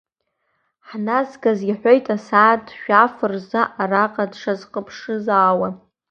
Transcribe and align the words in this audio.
Ҳназгаз 0.87 1.59
иҳәеит 1.69 2.05
асааҭ 2.15 2.65
жәаф 2.81 3.15
рзы 3.31 3.61
араҟа 3.81 4.25
дшаҳзыԥшызаауа. 4.31 5.69